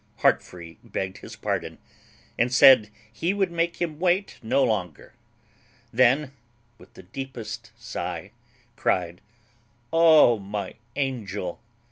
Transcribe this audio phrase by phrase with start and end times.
[0.21, 1.77] Heartfree begged his pardon,
[2.35, 5.13] and said he would make him wait no longer.
[5.93, 6.31] Then,
[6.79, 8.31] with the deepest sigh,
[8.75, 9.21] cryed,
[9.93, 11.61] "Oh, my angel!"